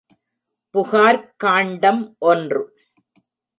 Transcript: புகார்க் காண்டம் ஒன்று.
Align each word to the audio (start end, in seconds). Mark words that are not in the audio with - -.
புகார்க் 0.75 1.29
காண்டம் 1.37 2.15
ஒன்று. 2.19 2.61